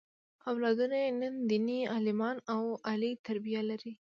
اولادونه 0.49 0.95
یې 1.03 1.09
نن 1.19 1.33
دیني 1.49 1.79
عالمان 1.93 2.37
او 2.53 2.61
عالي 2.87 3.11
تربیه 3.25 3.61
لري. 3.69 3.93